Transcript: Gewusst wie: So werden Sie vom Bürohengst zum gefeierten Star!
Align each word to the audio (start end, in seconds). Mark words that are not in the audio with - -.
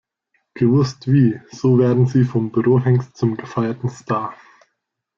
Gewusst 0.55 1.11
wie: 1.11 1.39
So 1.51 1.77
werden 1.77 2.07
Sie 2.07 2.23
vom 2.23 2.51
Bürohengst 2.51 3.15
zum 3.15 3.37
gefeierten 3.37 3.91
Star! 3.91 4.33